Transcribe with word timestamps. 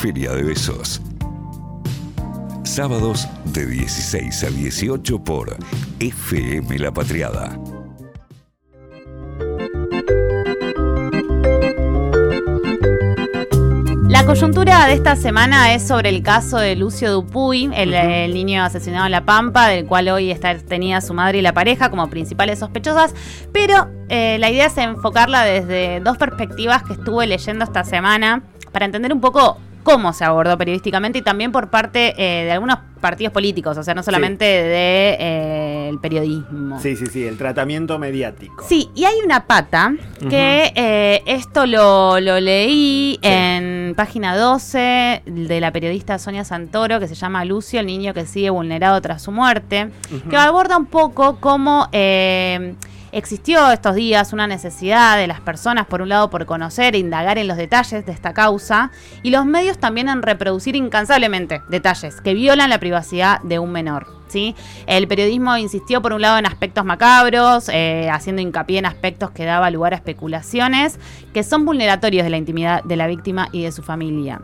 Feria 0.00 0.32
de 0.32 0.42
Besos. 0.42 1.02
Sábados 2.64 3.28
de 3.52 3.66
16 3.66 4.44
a 4.44 4.48
18 4.48 5.22
por 5.22 5.54
FM 5.98 6.78
La 6.78 6.90
Patriada. 6.90 7.58
La 14.08 14.24
coyuntura 14.24 14.86
de 14.86 14.94
esta 14.94 15.16
semana 15.16 15.74
es 15.74 15.86
sobre 15.86 16.08
el 16.08 16.22
caso 16.22 16.56
de 16.56 16.76
Lucio 16.76 17.12
Dupuy, 17.12 17.70
el, 17.74 17.92
el 17.92 18.32
niño 18.32 18.64
asesinado 18.64 19.04
en 19.04 19.12
La 19.12 19.26
Pampa, 19.26 19.68
del 19.68 19.84
cual 19.84 20.08
hoy 20.08 20.30
está, 20.30 20.56
tenía 20.56 21.02
su 21.02 21.12
madre 21.12 21.40
y 21.40 21.42
la 21.42 21.52
pareja 21.52 21.90
como 21.90 22.08
principales 22.08 22.60
sospechosas, 22.60 23.14
pero 23.52 23.90
eh, 24.08 24.38
la 24.38 24.48
idea 24.48 24.64
es 24.64 24.78
enfocarla 24.78 25.44
desde 25.44 26.00
dos 26.00 26.16
perspectivas 26.16 26.84
que 26.84 26.94
estuve 26.94 27.26
leyendo 27.26 27.66
esta 27.66 27.84
semana 27.84 28.44
para 28.72 28.86
entender 28.86 29.12
un 29.12 29.20
poco 29.20 29.58
cómo 29.82 30.12
se 30.12 30.24
abordó 30.24 30.56
periodísticamente 30.58 31.18
y 31.18 31.22
también 31.22 31.52
por 31.52 31.68
parte 31.70 32.14
eh, 32.16 32.44
de 32.44 32.52
algunos 32.52 32.78
partidos 33.00 33.32
políticos, 33.32 33.78
o 33.78 33.82
sea, 33.82 33.94
no 33.94 34.02
solamente 34.02 34.44
de 34.44 35.16
eh, 35.18 35.88
el 35.88 35.98
periodismo. 36.00 36.78
Sí, 36.80 36.96
sí, 36.96 37.06
sí, 37.06 37.24
el 37.26 37.38
tratamiento 37.38 37.98
mediático. 37.98 38.62
Sí, 38.68 38.90
y 38.94 39.04
hay 39.04 39.14
una 39.24 39.46
pata 39.46 39.94
que 40.28 40.70
eh, 40.74 41.22
esto 41.26 41.64
lo, 41.66 42.20
lo 42.20 42.38
leí 42.40 43.18
Sí. 43.22 43.28
en 43.28 43.94
página 43.96 44.36
12 44.36 45.22
de 45.24 45.60
la 45.60 45.72
periodista 45.72 46.18
Sonia 46.18 46.44
Santoro, 46.44 47.00
que 47.00 47.08
se 47.08 47.14
llama 47.14 47.44
Lucio, 47.46 47.80
el 47.80 47.86
niño 47.86 48.12
que 48.12 48.26
sigue 48.26 48.50
vulnerado 48.50 49.00
tras 49.00 49.22
su 49.22 49.32
muerte, 49.32 49.88
que 50.28 50.36
aborda 50.36 50.76
un 50.76 50.86
poco 50.86 51.38
cómo 51.40 51.88
existió 53.12 53.70
estos 53.70 53.94
días 53.94 54.32
una 54.32 54.46
necesidad 54.46 55.16
de 55.16 55.26
las 55.26 55.40
personas, 55.40 55.86
por 55.86 56.02
un 56.02 56.08
lado, 56.10 56.30
por 56.30 56.46
conocer 56.46 56.94
e 56.94 56.98
indagar 56.98 57.38
en 57.38 57.48
los 57.48 57.56
detalles 57.56 58.06
de 58.06 58.12
esta 58.12 58.34
causa, 58.34 58.90
y 59.22 59.30
los 59.30 59.46
medios 59.46 59.78
también 59.78 60.08
en 60.08 60.22
reproducir 60.22 60.76
incansablemente 60.76 61.62
detalles 61.68 62.20
que 62.20 62.34
violan 62.34 62.70
la 62.70 62.78
privacidad 62.78 63.40
de 63.42 63.58
un 63.58 63.72
menor. 63.72 64.19
¿Sí? 64.30 64.54
El 64.86 65.06
periodismo 65.08 65.56
insistió, 65.56 66.00
por 66.00 66.12
un 66.12 66.22
lado, 66.22 66.38
en 66.38 66.46
aspectos 66.46 66.84
macabros, 66.84 67.68
eh, 67.72 68.08
haciendo 68.10 68.40
hincapié 68.40 68.78
en 68.78 68.86
aspectos 68.86 69.30
que 69.30 69.44
daba 69.44 69.70
lugar 69.70 69.92
a 69.92 69.96
especulaciones, 69.96 70.98
que 71.34 71.42
son 71.42 71.64
vulneratorios 71.64 72.24
de 72.24 72.30
la 72.30 72.36
intimidad 72.36 72.82
de 72.84 72.96
la 72.96 73.06
víctima 73.06 73.48
y 73.52 73.62
de 73.62 73.72
su 73.72 73.82
familia. 73.82 74.40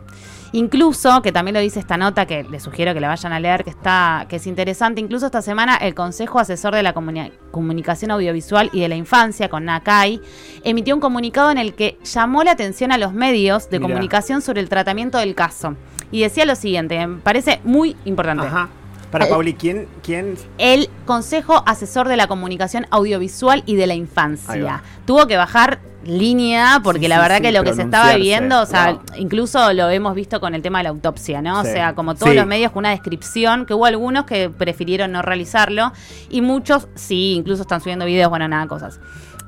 Incluso, 0.53 1.21
que 1.21 1.33
también 1.33 1.55
lo 1.55 1.59
dice 1.59 1.79
esta 1.79 1.97
nota, 1.97 2.25
que 2.25 2.43
les 2.45 2.63
sugiero 2.63 2.93
que 2.93 3.01
la 3.01 3.09
vayan 3.09 3.33
a 3.33 3.39
leer, 3.39 3.65
que 3.65 3.69
está, 3.69 4.25
que 4.29 4.37
es 4.37 4.47
interesante, 4.47 5.01
incluso 5.01 5.25
esta 5.25 5.41
semana 5.41 5.75
el 5.75 5.93
Consejo 5.93 6.39
Asesor 6.39 6.73
de 6.73 6.83
la 6.83 6.95
Comuni- 6.95 7.33
Comunicación 7.51 8.11
Audiovisual 8.11 8.69
y 8.71 8.79
de 8.79 8.87
la 8.87 8.95
Infancia, 8.95 9.49
con 9.49 9.65
NACAI, 9.65 10.21
emitió 10.63 10.95
un 10.95 11.01
comunicado 11.01 11.51
en 11.51 11.57
el 11.57 11.73
que 11.73 11.99
llamó 12.01 12.43
la 12.43 12.51
atención 12.51 12.93
a 12.93 12.97
los 12.97 13.13
medios 13.13 13.69
de 13.69 13.79
Mirá. 13.79 13.89
comunicación 13.89 14.41
sobre 14.41 14.61
el 14.61 14.69
tratamiento 14.69 15.17
del 15.17 15.35
caso. 15.35 15.75
Y 16.11 16.21
decía 16.21 16.45
lo 16.45 16.55
siguiente, 16.55 17.05
me 17.05 17.17
parece 17.17 17.59
muy 17.65 17.97
importante. 18.05 18.47
Ajá. 18.47 18.69
Para 19.11 19.29
Pauli, 19.29 19.53
¿quién, 19.53 19.87
quién? 20.03 20.37
El 20.57 20.89
Consejo 21.05 21.63
Asesor 21.65 22.07
de 22.09 22.17
la 22.17 22.27
Comunicación 22.27 22.87
Audiovisual 22.89 23.63
y 23.65 23.75
de 23.75 23.87
la 23.87 23.93
Infancia. 23.93 24.83
Tuvo 25.05 25.27
que 25.27 25.37
bajar 25.37 25.79
línea 26.07 26.79
porque 26.83 27.01
Sí, 27.01 27.07
la 27.07 27.19
verdad 27.19 27.37
sí, 27.37 27.43
que 27.43 27.51
lo 27.51 27.63
que 27.63 27.73
se 27.73 27.81
estaba 27.83 28.15
viviendo, 28.15 28.61
o 28.61 28.65
sea, 28.65 28.93
Wow. 28.93 29.01
incluso 29.17 29.73
lo 29.73 29.89
hemos 29.89 30.15
visto 30.15 30.39
con 30.39 30.55
el 30.55 30.61
tema 30.61 30.79
de 30.79 30.83
la 30.85 30.89
autopsia, 30.89 31.41
¿no? 31.41 31.61
Sí. 31.63 31.69
O 31.69 31.71
sea, 31.73 31.93
como 31.95 32.15
todos 32.15 32.33
los 32.35 32.45
medios 32.45 32.71
con 32.71 32.79
una 32.81 32.91
descripción, 32.91 33.65
que 33.65 33.73
hubo 33.73 33.85
algunos 33.85 34.25
que 34.25 34.49
prefirieron 34.49 35.11
no 35.11 35.21
realizarlo 35.21 35.91
y 36.29 36.41
muchos 36.41 36.87
sí, 36.95 37.33
incluso 37.37 37.61
están 37.63 37.81
subiendo 37.81 38.05
videos, 38.05 38.29
bueno, 38.29 38.47
nada, 38.47 38.67
cosas. 38.67 38.99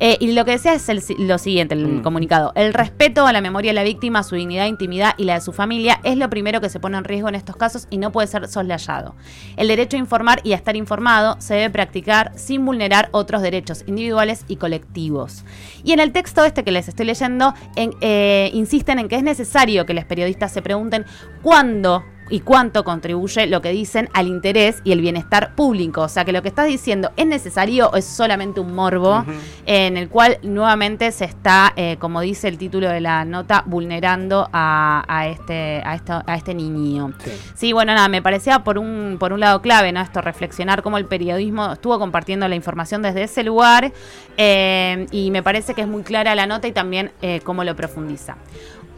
Eh, 0.02 0.16
y 0.22 0.32
lo 0.32 0.46
que 0.46 0.52
decía 0.52 0.72
es 0.74 0.88
el 0.88 1.04
lo 1.18 1.38
siguiente, 1.38 1.76
el 1.76 1.86
Mm. 1.86 2.04
comunicado. 2.04 2.54
El 2.56 2.74
respeto 2.74 3.28
a 3.28 3.34
la 3.34 3.42
memoria 3.42 3.72
de 3.72 3.76
la 3.76 3.84
víctima, 3.84 4.24
su 4.24 4.36
dignidad, 4.36 4.66
intimidad 4.68 5.14
y 5.18 5.26
la 5.26 5.34
de 5.34 5.42
su 5.42 5.52
familia 5.52 6.00
es 6.06 6.16
lo 6.16 6.30
primero 6.30 6.62
que 6.62 6.70
se 6.70 6.80
pone 6.80 6.98
en 6.98 7.04
riesgo 7.04 7.28
en 7.28 7.36
estos 7.36 7.58
casos 7.58 7.86
y 7.90 7.98
no 7.98 8.10
puede 8.14 8.28
ser 8.30 8.48
soslayado. 8.48 9.14
El 9.58 9.68
derecho 9.68 9.98
a 9.98 10.00
informar 10.00 10.40
y 10.46 10.54
a 10.54 10.56
estar 10.56 10.78
informado 10.78 11.36
se 11.40 11.56
debe 11.56 11.70
practicar 11.72 12.32
sin 12.38 12.66
vulnerar 12.66 13.10
otros 13.12 13.42
derechos 13.42 13.84
individuales 13.88 14.46
y 14.48 14.56
colectivos. 14.56 15.44
Y 15.84 15.92
en 15.92 16.00
el 16.00 16.14
texto 16.14 16.46
este 16.50 16.64
que 16.64 16.72
les 16.72 16.88
estoy 16.90 17.06
leyendo, 17.06 17.54
en- 17.76 17.94
eh, 18.02 18.52
insisten 18.54 19.00
en 19.00 19.08
que 19.08 19.16
es 19.16 19.24
necesario 19.24 19.86
que 19.86 19.94
los 19.94 20.04
periodistas 20.06 20.52
se 20.52 20.62
pregunten 20.62 21.06
cuándo 21.42 22.04
y 22.30 22.42
cuánto 22.42 22.84
contribuye 22.84 23.48
lo 23.48 23.62
que 23.62 23.70
dicen 23.72 24.10
al 24.14 24.28
interés 24.28 24.82
y 24.84 24.92
el 24.92 25.02
bienestar 25.02 25.56
público. 25.56 26.02
O 26.02 26.10
sea, 26.10 26.26
que 26.26 26.32
lo 26.32 26.42
que 26.42 26.48
estás 26.50 26.68
diciendo 26.68 27.12
es 27.18 27.26
necesario 27.26 27.90
o 27.90 27.96
es 27.96 28.06
solamente 28.06 28.60
un 28.60 28.74
morbo 28.76 29.26
en 29.66 29.98
el 29.98 30.10
cual 30.10 30.38
nuevamente 30.44 31.12
se 31.12 31.26
está, 31.26 31.74
eh, 31.76 31.98
como 32.00 32.22
dice 32.22 32.48
el 32.48 32.58
título 32.58 32.90
de 32.90 33.02
la 33.02 33.26
nota, 33.26 33.64
vulnerando 33.66 34.48
a, 34.54 35.04
a 35.08 35.28
este, 35.28 35.82
a, 35.86 35.96
esto- 35.96 36.24
a 36.26 36.36
este 36.36 36.54
niño. 36.54 37.14
Sí. 37.24 37.32
Sí, 37.56 37.74
bueno, 37.74 37.94
nada, 37.94 38.08
me 38.10 38.22
parecía 38.22 38.64
por 38.64 38.78
un, 38.78 39.18
por 39.20 39.34
un 39.34 39.40
lado 39.40 39.62
clave, 39.62 39.92
¿no? 39.92 40.02
Esto, 40.02 40.22
reflexionar 40.22 40.82
cómo 40.84 40.98
el 40.98 41.06
periodismo 41.06 41.74
estuvo 41.74 41.98
compartiendo 42.00 42.48
la 42.48 42.56
información 42.56 43.02
desde 43.02 43.24
ese 43.24 43.44
lugar 43.44 43.92
eh, 44.38 45.06
y 45.12 45.32
me 45.32 45.44
parece 45.44 45.74
que 45.74 45.82
es 45.82 45.88
muy 45.88 46.04
clara 46.04 46.36
la 46.36 46.46
nota 46.48 46.68
y 46.68 46.72
también 46.72 47.12
eh, 47.22 47.42
cómo 47.44 47.64
lo 47.64 47.76
profundiza. 47.76 48.38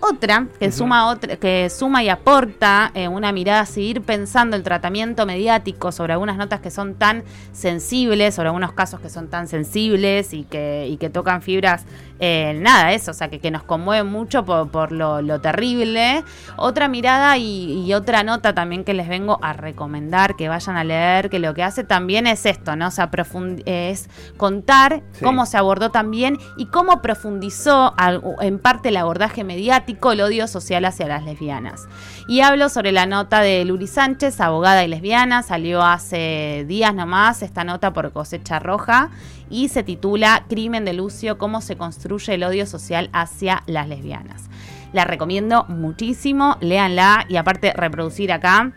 Otra 0.01 0.47
que 0.59 0.71
suma 0.71 1.07
otra, 1.09 1.35
que 1.37 1.69
suma 1.69 2.03
y 2.03 2.09
aporta 2.09 2.91
eh, 2.95 3.07
una 3.07 3.31
mirada 3.31 3.61
a 3.61 3.65
seguir 3.65 4.01
pensando 4.01 4.55
el 4.55 4.63
tratamiento 4.63 5.25
mediático 5.25 5.91
sobre 5.91 6.13
algunas 6.13 6.37
notas 6.37 6.59
que 6.59 6.71
son 6.71 6.95
tan 6.95 7.23
sensibles, 7.51 8.33
sobre 8.35 8.47
algunos 8.49 8.73
casos 8.73 8.99
que 8.99 9.09
son 9.09 9.27
tan 9.29 9.47
sensibles 9.47 10.33
y 10.33 10.43
que, 10.43 10.87
y 10.89 10.97
que 10.97 11.09
tocan 11.09 11.41
fibras, 11.43 11.85
eh, 12.19 12.57
nada, 12.59 12.91
eso, 12.93 13.11
o 13.11 13.13
sea, 13.13 13.29
que, 13.29 13.39
que 13.39 13.51
nos 13.51 13.63
conmueven 13.63 14.07
mucho 14.07 14.43
por, 14.45 14.69
por 14.69 14.91
lo, 14.91 15.21
lo 15.21 15.39
terrible. 15.39 16.23
Otra 16.57 16.87
mirada 16.87 17.37
y, 17.37 17.83
y 17.85 17.93
otra 17.93 18.23
nota 18.23 18.53
también 18.53 18.83
que 18.83 18.93
les 18.93 19.07
vengo 19.07 19.39
a 19.41 19.53
recomendar 19.53 20.35
que 20.35 20.49
vayan 20.49 20.77
a 20.77 20.83
leer, 20.83 21.29
que 21.29 21.39
lo 21.39 21.53
que 21.53 21.63
hace 21.63 21.83
también 21.83 22.25
es 22.27 22.45
esto, 22.45 22.75
¿no? 22.75 22.87
O 22.87 22.91
sea, 22.91 23.11
profund- 23.11 23.63
es 23.65 24.09
contar 24.37 25.01
Sí. 25.13 25.23
cómo 25.23 25.45
se 25.45 25.57
abordó 25.57 25.91
también 25.91 26.37
y 26.57 26.65
cómo 26.67 27.01
profundizó 27.01 27.93
en 28.41 28.59
parte 28.59 28.89
el 28.89 28.97
abordaje 28.97 29.43
mediático, 29.43 29.90
el 30.11 30.21
odio 30.21 30.47
social 30.47 30.85
hacia 30.85 31.07
las 31.07 31.23
lesbianas. 31.23 31.87
Y 32.27 32.41
hablo 32.41 32.69
sobre 32.69 32.91
la 32.91 33.05
nota 33.05 33.41
de 33.41 33.63
Luri 33.65 33.87
Sánchez, 33.87 34.39
abogada 34.39 34.83
y 34.83 34.87
lesbiana, 34.87 35.43
salió 35.43 35.81
hace 35.81 36.65
días 36.67 36.93
nomás 36.93 37.41
esta 37.41 37.63
nota 37.63 37.93
por 37.93 38.11
cosecha 38.11 38.59
roja 38.59 39.09
y 39.49 39.69
se 39.69 39.83
titula 39.83 40.45
Crimen 40.49 40.85
de 40.85 40.93
Lucio, 40.93 41.37
cómo 41.37 41.61
se 41.61 41.77
construye 41.77 42.35
el 42.35 42.43
odio 42.43 42.65
social 42.65 43.09
hacia 43.13 43.63
las 43.67 43.87
lesbianas. 43.87 44.49
La 44.93 45.05
recomiendo 45.05 45.65
muchísimo, 45.69 46.57
léanla 46.61 47.25
y 47.29 47.37
aparte 47.37 47.73
reproducir 47.73 48.31
acá 48.31 48.73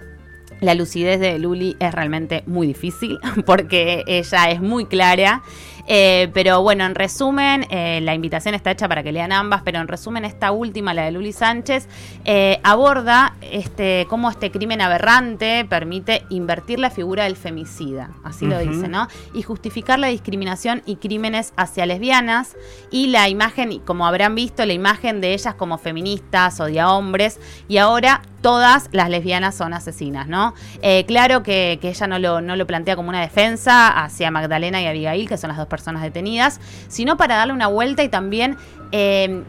la 0.61 0.75
lucidez 0.75 1.21
de 1.21 1.39
Luli 1.39 1.77
es 1.79 1.93
realmente 1.93 2.43
muy 2.47 2.67
difícil 2.67 3.19
porque 3.47 4.03
ella 4.07 4.51
es 4.51 4.61
muy 4.61 4.87
clara. 4.87 5.43
Eh, 5.87 6.31
pero 6.33 6.63
bueno, 6.63 6.85
en 6.85 6.95
resumen, 6.95 7.67
eh, 7.71 8.01
la 8.03 8.15
invitación 8.15 8.55
está 8.55 8.71
hecha 8.71 8.89
para 8.89 9.03
que 9.03 9.13
lean 9.13 9.33
ambas, 9.33 9.63
pero 9.63 9.79
en 9.81 9.89
resumen, 9.89 10.25
esta 10.25 10.53
última, 10.53 10.95
la 10.95 11.05
de 11.05 11.13
Luli 11.13 11.33
Sánchez, 11.33 11.89
eh, 12.25 12.61
aborda 12.63 13.35
este, 13.43 14.07
cómo 14.09 14.31
este 14.31 14.51
crimen 14.51 14.81
aberrante 14.81 15.67
permite 15.69 16.25
invertir 16.31 16.79
la 16.79 16.91
figura 16.91 17.25
del 17.25 17.37
femicida, 17.37 18.11
así 18.23 18.47
lo 18.47 18.59
dice, 18.59 18.89
¿no? 18.89 19.09
Y 19.35 19.43
justificar 19.43 19.99
la 19.99 20.09
discriminación 20.09 20.83
y 20.87 20.97
crímenes 20.97 21.53
hacia 21.57 21.87
lesbianas 21.87 22.57
y 22.91 23.09
la 23.09 23.29
imagen, 23.29 23.73
y 23.73 23.81
como 23.81 24.07
habrán 24.07 24.35
visto, 24.35 24.65
la 24.65 24.73
imagen 24.73 25.21
de 25.21 25.35
ellas 25.35 25.55
como 25.55 25.79
feministas, 25.79 26.61
odia 26.61 26.91
hombres, 26.91 27.41
y 27.69 27.79
ahora 27.79 28.23
todas 28.41 28.89
las 28.93 29.09
lesbianas 29.09 29.55
son 29.55 29.73
asesinas, 29.73 30.29
¿no? 30.29 30.55
Claro 31.07 31.43
que, 31.43 31.79
que 31.81 31.89
ella 31.89 32.07
no 32.07 32.19
lo, 32.19 32.41
no 32.43 32.57
lo 32.57 32.67
plantea 32.67 32.95
como 32.95 33.09
una 33.09 33.23
defensa 33.23 33.89
hacia 33.89 34.31
Magdalena 34.31 34.83
y 34.83 34.87
Abigail, 34.87 35.29
que 35.29 35.39
son 35.39 35.49
las 35.49 35.57
dos 35.57 35.67
personas 35.75 36.03
detenidas, 36.03 36.61
sino 36.89 37.17
para 37.17 37.37
darle 37.37 37.53
una 37.53 37.67
vuelta 37.67 38.05
y 38.05 38.09
también 38.09 38.57
eh, 38.93 39.43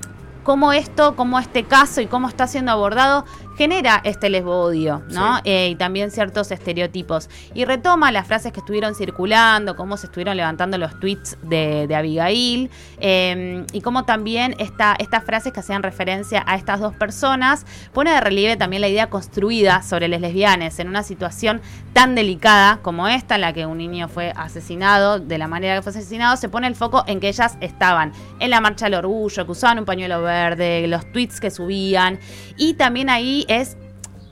cómo 0.44 0.74
esto, 0.74 1.16
cómo 1.16 1.40
este 1.40 1.64
caso 1.66 2.02
y 2.02 2.08
cómo 2.08 2.28
está 2.28 2.48
siendo 2.48 2.72
abordado 2.72 3.26
genera 3.58 4.02
este 4.04 4.30
lesbodio, 4.30 5.04
¿no? 5.10 5.38
Sí. 5.38 5.42
Eh, 5.46 5.70
y 5.70 5.76
también 5.76 6.12
ciertos 6.12 6.52
estereotipos. 6.52 7.30
Y 7.54 7.66
retoma 7.66 8.12
las 8.12 8.28
frases 8.28 8.52
que 8.52 8.60
estuvieron 8.60 8.96
circulando, 8.96 9.76
cómo 9.76 9.98
se 9.98 10.08
estuvieron 10.08 10.38
levantando 10.38 10.78
los 10.78 11.00
tweets 11.00 11.38
de, 11.42 11.88
de 11.88 11.96
Abigail, 11.96 12.70
eh, 13.00 13.66
y 13.72 13.82
cómo 13.82 14.06
también 14.06 14.56
esta, 14.60 14.96
estas 15.00 15.24
frases 15.24 15.54
que 15.54 15.60
hacían 15.60 15.84
referencia 15.84 16.44
a 16.46 16.56
estas 16.56 16.80
dos 16.80 16.96
personas 16.96 17.66
pone 17.94 18.12
de 18.12 18.22
relieve 18.22 18.58
también 18.58 18.82
la 18.82 18.88
idea 18.88 19.10
construida 19.10 19.82
sobre 19.82 20.08
las 20.08 20.22
lesbianas 20.22 20.80
en 20.80 20.88
una 20.88 21.04
situación 21.04 21.62
tan 21.94 22.16
delicada 22.16 22.80
como 22.82 23.08
esta, 23.08 23.36
en 23.36 23.42
la 23.42 23.54
que 23.54 23.66
un 23.66 23.78
niño 23.78 24.08
fue 24.10 24.34
asesinado, 24.36 25.20
de 25.20 25.38
la 25.38 25.48
manera 25.48 25.76
que 25.76 25.82
fue 25.82 25.92
asesinado, 25.92 26.36
se 26.36 26.50
pone 26.50 26.68
el 26.68 26.76
foco 26.76 27.04
en 27.08 27.20
que 27.20 27.30
ellas 27.30 27.58
estaban 27.62 28.12
en 28.40 28.50
la 28.50 28.60
marcha 28.60 28.86
del 28.86 28.96
orgullo, 28.96 29.46
que 29.46 29.52
usaban 29.52 29.80
un 29.80 29.86
pañuelo 29.86 30.22
verde, 30.22 30.88
los 30.88 31.10
tweets 31.12 31.40
que 31.40 31.52
subían, 31.52 32.20
y 32.58 32.74
también 32.74 33.10
ahí 33.10 33.45
es 33.48 33.78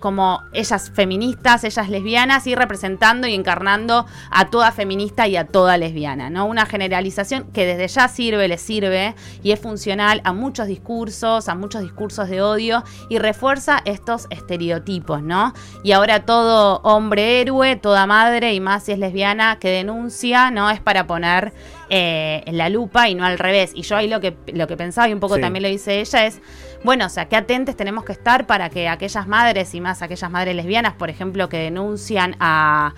como 0.04 0.42
ellas 0.52 0.92
feministas, 0.94 1.64
ellas 1.64 1.88
lesbianas 1.88 2.46
y 2.46 2.56
representando 2.56 3.26
y 3.26 3.34
encarnando 3.34 4.06
a 4.32 4.50
toda 4.50 4.74
feminista 4.74 5.30
y 5.30 5.38
a 5.38 5.46
toda 5.46 5.78
lesbiana, 5.78 6.30
¿no? 6.30 6.46
Una 6.46 6.66
generalización 6.66 7.46
que 7.54 7.66
desde 7.66 7.88
ya 7.88 8.10
sirve, 8.10 8.50
le 8.50 8.58
sirve 8.58 9.16
y 9.44 9.54
es 9.54 9.62
funcional 9.62 10.20
a 10.26 10.34
muchos 10.34 10.68
discursos, 10.68 11.48
a 11.48 11.56
muchos 11.56 11.84
discursos 11.84 12.28
de 12.28 12.42
odio 12.42 12.84
y 13.08 13.18
refuerza 13.18 13.82
estos 13.86 14.28
estereotipos, 14.30 15.24
¿no? 15.24 15.54
Y 15.86 15.94
ahora 15.94 16.26
todo 16.26 16.82
hombre 16.84 17.40
héroe, 17.40 17.78
toda 17.78 18.06
madre 18.06 18.54
y 18.54 18.60
más 18.60 18.84
si 18.84 18.92
es 18.92 19.00
lesbiana 19.00 19.58
que 19.58 19.70
denuncia, 19.70 20.52
¿no? 20.52 20.70
Es 20.70 20.82
para 20.82 21.08
poner 21.08 21.54
eh, 21.90 22.44
en 22.46 22.58
la 22.58 22.68
lupa 22.68 23.08
y 23.08 23.16
no 23.16 23.24
al 23.24 23.40
revés. 23.40 23.72
Y 23.74 23.84
yo 23.84 23.96
ahí 23.96 24.10
lo 24.10 24.20
que, 24.20 24.36
lo 24.48 24.68
que 24.68 24.76
pensaba 24.76 25.08
y 25.08 25.14
un 25.14 25.22
poco 25.22 25.36
Sí. 25.36 25.42
también 25.42 25.64
lo 25.64 25.70
dice 25.70 26.02
ella 26.02 26.26
es, 26.26 26.42
bueno, 26.84 27.06
o 27.06 27.10
sea, 27.10 27.30
qué 27.30 27.36
atentes 27.36 27.76
tenemos 27.76 28.04
que 28.04 28.12
estar 28.12 28.46
para 28.46 28.70
que 28.70 28.90
aquellas 28.90 29.28
madres 29.28 29.74
y 29.74 29.82
más 29.82 30.02
aquellas 30.02 30.30
madres 30.30 30.56
lesbianas, 30.56 30.94
por 30.94 31.10
ejemplo, 31.10 31.48
que 31.50 31.58
denuncian 31.58 32.36
a, 32.40 32.94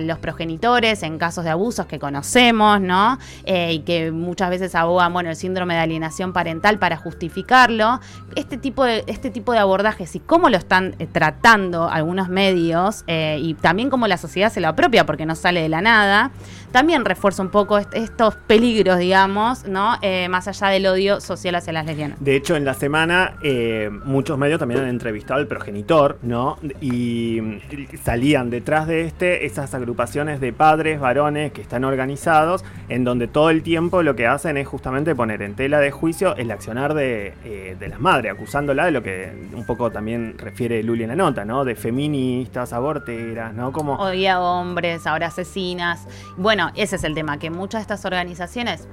los 0.00 0.18
progenitores 0.18 1.02
en 1.02 1.18
casos 1.18 1.44
de 1.44 1.50
abusos 1.50 1.86
que 1.86 1.98
conocemos, 1.98 2.80
¿no? 2.80 3.18
Eh, 3.44 3.72
y 3.74 3.78
que 3.80 4.10
muchas 4.10 4.50
veces 4.50 4.74
abogan, 4.74 5.12
bueno, 5.12 5.30
el 5.30 5.36
síndrome 5.36 5.74
de 5.74 5.80
alienación 5.80 6.32
parental 6.32 6.78
para 6.78 6.96
justificarlo. 6.96 8.00
Este 8.36 8.56
tipo 8.56 8.84
de, 8.84 9.04
este 9.06 9.30
tipo 9.30 9.52
de 9.52 9.58
abordajes 9.58 10.14
y 10.16 10.20
cómo 10.20 10.48
lo 10.48 10.56
están 10.56 10.94
eh, 10.98 11.06
tratando 11.10 11.88
algunos 11.88 12.28
medios 12.28 13.04
eh, 13.06 13.38
y 13.40 13.54
también 13.54 13.90
cómo 13.90 14.06
la 14.06 14.16
sociedad 14.16 14.50
se 14.52 14.60
lo 14.60 14.68
apropia 14.68 15.04
porque 15.06 15.26
no 15.26 15.34
sale 15.34 15.60
de 15.62 15.68
la 15.68 15.80
nada, 15.80 16.30
también 16.72 17.04
refuerza 17.04 17.42
un 17.42 17.50
poco 17.50 17.78
est- 17.78 17.94
estos 17.94 18.34
peligros, 18.46 18.98
digamos, 18.98 19.64
¿no? 19.66 19.98
Más 20.30 20.48
allá 20.48 20.68
del 20.68 20.86
odio 20.86 21.20
social 21.20 21.54
hacia 21.54 21.72
las 21.72 21.86
lesbianas. 21.86 22.18
De 22.20 22.34
hecho, 22.36 22.56
en 22.56 22.64
la 22.64 22.74
semana 22.84 23.36
eh, 23.40 23.88
muchos 24.04 24.36
medios 24.36 24.58
también 24.58 24.80
han 24.82 24.88
entrevistado 24.88 25.40
al 25.40 25.46
progenitor, 25.46 26.18
¿no? 26.20 26.58
Y 26.82 27.40
salían 28.02 28.50
detrás 28.50 28.86
de 28.86 29.06
este 29.06 29.46
esas 29.46 29.72
agrupaciones 29.72 30.38
de 30.38 30.52
padres, 30.52 31.00
varones 31.00 31.52
que 31.52 31.62
están 31.62 31.84
organizados, 31.84 32.62
en 32.90 33.04
donde 33.04 33.26
todo 33.26 33.48
el 33.48 33.62
tiempo 33.62 34.02
lo 34.02 34.14
que 34.16 34.26
hacen 34.26 34.58
es 34.58 34.68
justamente 34.68 35.14
poner 35.14 35.40
en 35.40 35.54
tela 35.54 35.80
de 35.80 35.90
juicio 35.92 36.36
el 36.36 36.50
accionar 36.50 36.92
de, 36.92 37.32
eh, 37.46 37.74
de 37.80 37.88
las 37.88 38.00
madres, 38.00 38.32
acusándola 38.32 38.84
de 38.84 38.90
lo 38.90 39.02
que 39.02 39.32
un 39.54 39.64
poco 39.64 39.90
también 39.90 40.36
refiere 40.36 40.82
Luli 40.82 41.04
en 41.04 41.08
la 41.08 41.16
nota, 41.16 41.46
¿no? 41.46 41.64
De 41.64 41.76
feministas, 41.76 42.74
aborteras, 42.74 43.54
¿no? 43.54 43.72
Como... 43.72 43.94
Odia 43.94 44.42
hombres, 44.42 45.06
ahora 45.06 45.28
asesinas. 45.28 46.06
Bueno, 46.36 46.70
ese 46.74 46.96
es 46.96 47.04
el 47.04 47.14
tema, 47.14 47.38
que 47.38 47.48
muchas 47.48 47.80
de 47.80 47.82
estas 47.94 48.04
organizaciones, 48.04 48.86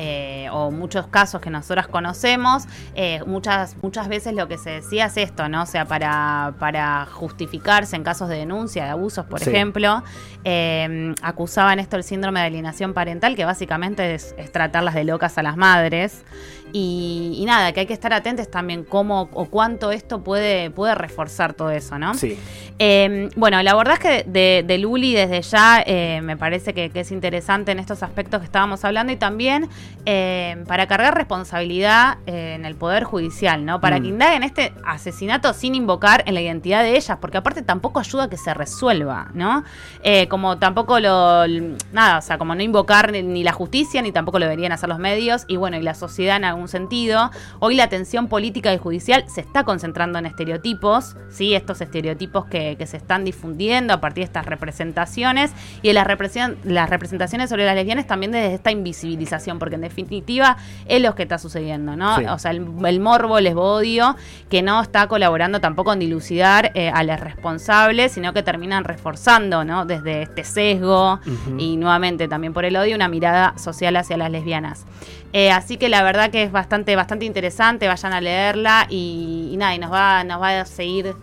eh, 0.00 0.48
o 0.52 0.70
muchos 0.70 1.08
casos 1.08 1.40
que 1.40 1.50
nosotras 1.50 1.88
conocemos, 1.88 2.64
eh, 2.94 3.20
muchas, 3.26 3.76
muchas 3.82 4.06
veces 4.08 4.32
lo 4.32 4.46
que 4.46 4.56
se 4.56 4.70
decía 4.70 5.06
es 5.06 5.16
esto, 5.16 5.48
¿no? 5.48 5.62
O 5.62 5.66
sea, 5.66 5.86
para, 5.86 6.54
para 6.60 7.06
justificarse 7.06 7.96
en 7.96 8.04
casos 8.04 8.28
de 8.28 8.36
denuncia, 8.36 8.84
de 8.84 8.90
abusos, 8.90 9.26
por 9.26 9.40
Sí. 9.40 9.50
ejemplo, 9.50 10.02
eh, 10.44 11.14
acusaban 11.22 11.80
esto 11.80 11.96
el 11.96 12.04
síndrome 12.04 12.40
de 12.40 12.46
alienación 12.46 12.94
parental, 12.94 13.34
que 13.34 13.44
básicamente 13.44 14.14
es, 14.14 14.34
es 14.38 14.52
tratarlas 14.52 14.94
de 14.94 15.04
locas 15.04 15.36
a 15.38 15.42
las 15.42 15.56
madres. 15.56 16.22
Y, 16.70 17.32
y 17.38 17.46
nada, 17.46 17.72
que 17.72 17.80
hay 17.80 17.86
que 17.86 17.94
estar 17.94 18.12
atentos 18.12 18.50
también 18.50 18.84
cómo 18.84 19.30
o 19.32 19.46
cuánto 19.46 19.90
esto 19.90 20.22
puede, 20.22 20.70
puede 20.70 20.94
reforzar 20.94 21.54
todo 21.54 21.70
eso, 21.70 21.98
¿no? 21.98 22.12
Sí. 22.12 22.38
Eh, 22.78 23.30
bueno, 23.36 23.58
el 23.58 23.66
abordaje 23.68 24.24
de, 24.26 24.62
de 24.66 24.76
Luli 24.78 25.14
desde 25.14 25.40
ya 25.40 25.82
eh, 25.86 26.20
me 26.22 26.36
parece 26.36 26.74
que, 26.74 26.90
que 26.90 27.00
es 27.00 27.10
interesante 27.10 27.72
en 27.72 27.78
estos 27.78 28.02
aspectos 28.02 28.40
que 28.40 28.44
estábamos 28.44 28.84
hablando 28.84 29.12
y 29.12 29.16
también 29.16 29.67
eh, 30.06 30.64
para 30.66 30.86
cargar 30.86 31.14
responsabilidad 31.14 32.18
eh, 32.26 32.54
en 32.54 32.64
el 32.64 32.74
Poder 32.74 33.04
Judicial, 33.04 33.64
¿no? 33.64 33.80
Para 33.80 33.98
Mm. 33.98 34.02
que 34.02 34.08
indaguen 34.08 34.42
este 34.42 34.72
asesinato 34.84 35.52
sin 35.52 35.74
invocar 35.74 36.22
en 36.26 36.34
la 36.34 36.40
identidad 36.40 36.82
de 36.82 36.96
ellas, 36.96 37.18
porque 37.20 37.36
aparte 37.38 37.62
tampoco 37.62 38.00
ayuda 38.00 38.24
a 38.24 38.30
que 38.30 38.36
se 38.36 38.54
resuelva, 38.54 39.28
¿no? 39.34 39.64
Eh, 40.02 40.28
como 40.28 40.58
tampoco 40.58 40.98
lo. 41.00 41.46
Nada, 41.92 42.18
o 42.18 42.22
sea, 42.22 42.38
como 42.38 42.54
no 42.54 42.62
invocar 42.62 43.12
ni, 43.12 43.22
ni 43.22 43.42
la 43.44 43.52
justicia 43.52 44.00
ni 44.02 44.12
tampoco 44.12 44.38
lo 44.38 44.46
deberían 44.46 44.72
hacer 44.72 44.88
los 44.88 44.98
medios 44.98 45.44
y 45.48 45.56
bueno, 45.56 45.76
y 45.76 45.82
la 45.82 45.94
sociedad 45.94 46.36
en 46.36 46.44
algún 46.44 46.68
sentido. 46.68 47.30
Hoy 47.60 47.74
la 47.74 47.84
atención 47.84 48.28
política 48.28 48.72
y 48.72 48.78
judicial 48.78 49.24
se 49.28 49.40
está 49.40 49.64
concentrando 49.64 50.18
en 50.18 50.26
estereotipos, 50.26 51.16
¿sí? 51.30 51.54
Estos 51.54 51.80
estereotipos 51.80 52.46
que, 52.46 52.76
que 52.78 52.86
se 52.86 52.96
están 52.96 53.24
difundiendo 53.24 53.92
a 53.92 54.00
partir 54.00 54.22
de 54.22 54.26
estas 54.26 54.46
representaciones 54.46 55.52
y 55.82 55.88
de 55.88 55.94
las, 55.94 56.06
represen- 56.06 56.56
las 56.64 56.88
representaciones 56.88 57.50
sobre 57.50 57.66
las 57.66 57.74
lesbianas 57.74 58.06
también 58.06 58.32
desde 58.32 58.54
esta 58.54 58.70
invisibilización, 58.70 59.57
porque 59.58 59.76
en 59.76 59.82
definitiva 59.82 60.56
es 60.86 61.02
lo 61.02 61.14
que 61.14 61.24
está 61.24 61.38
sucediendo, 61.38 61.96
¿no? 61.96 62.16
Sí. 62.16 62.24
O 62.26 62.38
sea, 62.38 62.50
el, 62.50 62.66
el 62.84 63.00
morbo, 63.00 63.38
el 63.38 63.44
lesbodio, 63.44 64.16
que 64.48 64.62
no 64.62 64.80
está 64.80 65.06
colaborando 65.08 65.60
tampoco 65.60 65.92
en 65.92 66.00
dilucidar 66.00 66.72
eh, 66.74 66.90
a 66.90 67.02
los 67.02 67.20
responsables, 67.20 68.12
sino 68.12 68.32
que 68.32 68.42
terminan 68.42 68.84
reforzando, 68.84 69.64
¿no? 69.64 69.84
Desde 69.84 70.22
este 70.22 70.44
sesgo 70.44 71.20
y 71.58 71.76
nuevamente 71.76 72.28
también 72.28 72.52
por 72.52 72.64
el 72.64 72.76
odio, 72.76 72.96
una 72.96 73.08
mirada 73.08 73.54
social 73.58 73.96
hacia 73.96 74.16
las 74.16 74.30
lesbianas. 74.30 74.84
Eh, 75.32 75.50
así 75.50 75.76
que 75.76 75.88
la 75.88 76.02
verdad 76.02 76.30
que 76.30 76.42
es 76.42 76.52
bastante, 76.52 76.96
bastante 76.96 77.26
interesante, 77.26 77.86
vayan 77.86 78.12
a 78.12 78.20
leerla 78.20 78.86
y, 78.88 79.50
y 79.52 79.56
nada, 79.56 79.74
y 79.74 79.78
nos 79.78 79.92
va, 79.92 80.24
nos 80.24 80.40
va 80.40 80.60
a 80.60 80.64
seguir, 80.64 81.14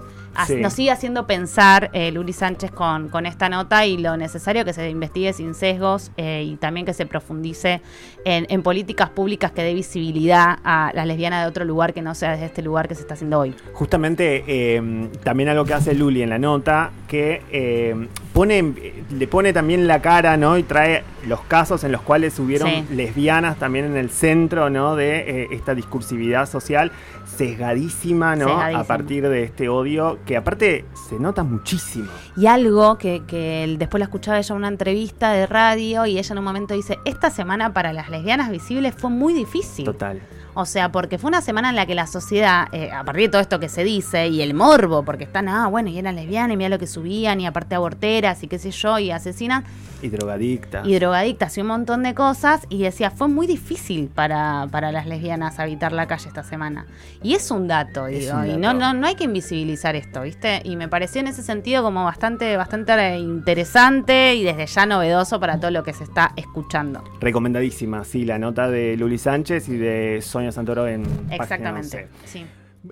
Sí. 0.48 0.56
nos 0.58 0.74
sigue 0.74 0.92
haciendo 0.92 1.26
pensar 1.28 1.90
eh, 1.94 2.12
Luli 2.12 2.34
Sánchez 2.34 2.72
con, 2.72 3.10
con 3.10 3.26
esta 3.26 3.50
nota 3.50 3.86
y 3.86 3.98
lo 3.98 4.18
necesario 4.18 4.66
que 4.66 4.74
se 4.74 4.90
investigue 4.90 5.34
sin 5.34 5.54
sesgos 5.54 6.12
eh, 6.18 6.44
y 6.46 6.56
también 6.58 6.86
que 6.86 6.94
se 6.94 7.06
profundice 7.06 7.82
en, 8.26 8.46
en 8.50 8.62
políticas 8.64 9.10
públicas 9.10 9.52
que 9.52 9.64
dé 9.64 9.74
visibilidad 9.74 10.60
a 10.64 10.92
las 10.94 11.08
lesbianas 11.08 11.44
de 11.44 11.50
otro 11.50 11.66
lugar 11.66 11.94
que 11.94 12.02
no 12.02 12.16
sea 12.16 12.32
desde 12.32 12.46
este 12.46 12.62
lugar 12.62 12.88
que 12.88 12.96
se 12.96 13.02
está 13.02 13.14
haciendo 13.14 13.40
hoy. 13.40 13.54
Justamente 13.74 14.44
eh, 14.48 15.10
también 15.24 15.50
algo 15.50 15.66
que 15.66 15.74
hace 15.74 15.94
Luli 15.94 16.22
en 16.22 16.30
la 16.30 16.40
nota, 16.40 16.92
que 17.08 17.42
eh, 17.52 18.08
pone, 18.34 18.74
le 19.12 19.28
pone 19.28 19.54
también 19.54 19.88
la 19.88 20.02
cara, 20.02 20.38
¿no? 20.38 20.58
Y 20.58 20.64
trae 20.64 21.04
los 21.28 21.42
casos 21.42 21.84
en 21.84 21.92
los 21.92 22.02
cuales 22.02 22.38
hubieron 22.40 22.70
Sí. 22.70 22.86
lesbianas 22.92 23.58
también 23.58 23.86
en 23.86 23.98
el 23.98 24.10
centro, 24.10 24.70
¿no? 24.70 24.96
De 24.96 25.48
esta 25.52 25.74
discursividad 25.76 26.48
social 26.50 26.92
sesgadísima, 27.38 28.36
¿no? 28.36 28.48
Sesgadísima. 28.48 28.80
A 28.80 28.84
partir 28.84 29.28
de 29.28 29.44
este 29.44 29.70
odio, 29.70 30.20
que 30.26 30.38
aparte 30.38 30.86
se 31.10 31.20
nota 31.20 31.44
muchísimo. 31.44 32.08
Y 32.36 32.48
algo 32.48 32.98
que, 32.98 33.24
que 33.26 33.76
después 33.78 34.00
la 34.00 34.06
escuchaba 34.06 34.38
ella 34.38 34.54
en 34.54 34.58
una 34.58 34.68
entrevista 34.68 35.32
de 35.32 35.48
radio 35.48 36.06
y 36.06 36.18
ella 36.18 36.32
en 36.32 36.38
un 36.38 36.44
momento 36.44 36.74
dice, 36.74 37.00
esta 37.06 37.30
semana 37.30 37.74
para 37.74 37.94
las 37.94 38.10
lesbianas 38.10 38.50
visibles 38.50 38.96
fue 38.96 39.10
muy 39.10 39.34
difícil. 39.34 39.86
Total. 39.86 40.22
O 40.56 40.66
sea, 40.66 40.92
porque 40.92 41.18
fue 41.18 41.28
una 41.28 41.42
semana 41.42 41.70
en 41.70 41.76
la 41.76 41.86
que 41.86 41.96
la 41.96 42.08
sociedad, 42.08 42.68
eh, 42.72 42.90
a 42.92 43.04
partir 43.04 43.24
de 43.24 43.30
todo 43.30 43.42
esto 43.42 43.60
que 43.60 43.70
se 43.70 43.84
dice, 43.84 44.28
y 44.28 44.42
el 44.42 44.54
morbo, 44.54 45.04
porque 45.04 45.26
están, 45.26 45.50
ah, 45.50 45.68
bueno, 45.68 45.90
y 45.90 46.00
eran 46.00 46.16
lesbianas, 46.16 46.54
y 46.54 46.58
mira 46.58 46.70
lo 46.70 46.80
que 46.80 46.88
subían, 46.88 47.42
y 47.42 47.46
aparte 47.46 47.76
aborteras, 47.76 48.42
y 48.42 48.48
qué 48.48 48.58
sé 48.58 48.72
yo, 48.72 48.98
y 48.98 49.12
asesinan, 49.12 49.66
Y 50.02 50.08
drogadicta. 50.10 50.82
y 50.86 50.96
drogadictas, 50.96 51.58
y 51.58 51.62
un 51.62 51.68
montón 51.68 52.04
de 52.04 52.14
cosas, 52.14 52.66
y 52.70 52.82
decía, 52.84 53.12
fue 53.12 53.28
muy 53.28 53.48
difícil 53.48 54.08
para, 54.08 54.68
para 54.72 54.92
las 54.94 55.08
lesbianas 55.08 55.60
habitar 55.60 55.92
la 55.92 56.08
calle 56.08 56.28
esta 56.30 56.44
semana. 56.44 56.86
Y 57.22 57.34
es 57.34 57.52
un 57.52 57.68
dato, 57.68 58.08
Es 58.08 58.20
digo, 58.22 58.38
un 58.38 58.50
y 58.50 58.58
no, 58.58 58.74
no, 58.74 58.94
no 58.94 59.08
hay 59.08 59.16
que 59.16 59.26
invisibilizar 59.26 59.96
esto, 59.98 60.22
¿viste? 60.22 60.62
Y 60.64 60.78
me 60.78 60.88
pareció 60.88 61.20
en 61.20 61.28
ese 61.28 61.44
sentido 61.44 61.84
como 61.84 62.06
bastante, 62.06 62.56
bastante 62.56 62.94
eh, 62.94 63.18
interesante 63.20 64.36
y 64.36 64.44
desde 64.44 64.68
ya 64.68 64.86
novedoso 64.86 65.40
para 65.40 65.60
todo 65.60 65.72
lo 65.72 65.84
que 65.84 65.92
se 65.92 66.04
está 66.06 66.32
escuchando. 66.36 67.04
Recomendadísima, 67.20 68.04
sí, 68.06 68.24
la 68.26 68.40
nota 68.40 68.70
de 68.70 68.96
Luli 68.96 69.18
Sánchez 69.18 69.68
y 69.70 69.78
de 69.78 70.20
Sonia 70.22 70.45
Santoro 70.52 70.88
en 70.88 71.04
Página 71.04 71.36
Exactamente. 71.36 72.10
11. 72.24 72.28
Sí. 72.28 72.46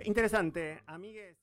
Interesante, 0.05 0.81
amigues. 0.87 1.42